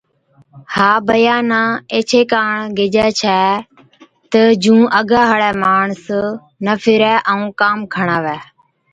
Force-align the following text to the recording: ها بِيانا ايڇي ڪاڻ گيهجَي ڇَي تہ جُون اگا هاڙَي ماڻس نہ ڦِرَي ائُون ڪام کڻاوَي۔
ها 0.75 0.91
بِيانا 1.07 1.57
ايڇي 1.93 2.21
ڪاڻ 2.31 2.53
گيهجَي 2.77 3.03
ڇَي 3.21 3.41
تہ 4.31 4.41
جُون 4.63 4.83
اگا 4.99 5.21
هاڙَي 5.29 5.51
ماڻس 5.63 6.03
نہ 6.65 6.73
ڦِرَي 6.81 7.13
ائُون 7.29 7.47
ڪام 7.61 7.79
کڻاوَي۔ 7.93 8.37